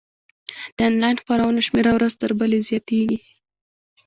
[0.75, 3.17] د انلاین خپرونو شمېره ورځ تر بلې زیاتیږي.